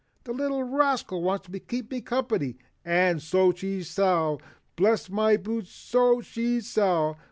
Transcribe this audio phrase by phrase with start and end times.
[0.23, 4.41] "The little rascal wants to keep me company, and so she shall,
[4.75, 7.19] bless my boots, so she shall!